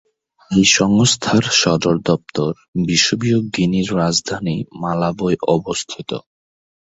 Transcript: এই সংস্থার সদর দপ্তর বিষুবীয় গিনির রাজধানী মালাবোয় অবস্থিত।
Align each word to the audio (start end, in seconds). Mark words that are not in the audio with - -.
এই 0.51 0.65
সংস্থার 0.71 1.43
সদর 1.53 1.95
দপ্তর 2.05 2.51
বিষুবীয় 2.85 3.39
গিনির 3.53 3.89
রাজধানী 3.97 4.55
মালাবোয় 4.81 5.37
অবস্থিত। 5.47 6.11